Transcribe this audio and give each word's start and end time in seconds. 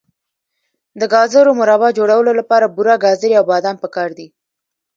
د 0.99 1.01
ګازرو 1.13 1.51
مربا 1.59 1.89
جوړولو 1.97 2.31
لپاره 2.39 2.65
بوره، 2.75 2.95
ګازرې 3.03 3.35
او 3.39 3.45
بادام 3.51 3.75
پکار 3.83 4.09
دي. 4.17 4.27